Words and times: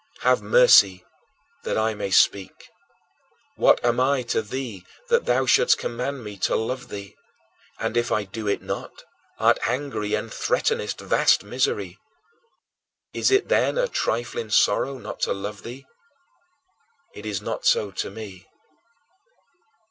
Have 0.21 0.41
mercy 0.41 1.05
that 1.63 1.77
I 1.77 1.93
may 1.93 2.09
speak. 2.09 2.71
What 3.55 3.79
am 3.85 3.99
I 3.99 4.23
to 4.33 4.41
thee 4.41 4.83
that 5.09 5.25
thou 5.27 5.45
shouldst 5.45 5.77
command 5.77 6.23
me 6.23 6.37
to 6.37 6.55
love 6.55 6.89
thee, 6.89 7.15
and 7.77 7.95
if 7.95 8.11
I 8.11 8.23
do 8.23 8.47
it 8.47 8.63
not, 8.63 9.03
art 9.37 9.59
angry 9.67 10.15
and 10.15 10.31
threatenest 10.33 10.99
vast 11.01 11.43
misery? 11.43 11.99
Is 13.13 13.29
it, 13.29 13.47
then, 13.47 13.77
a 13.77 13.87
trifling 13.87 14.49
sorrow 14.49 14.97
not 14.97 15.19
to 15.19 15.33
love 15.35 15.61
thee? 15.61 15.85
It 17.13 17.27
is 17.27 17.39
not 17.39 17.67
so 17.67 17.91
to 17.91 18.09
me. 18.09 18.47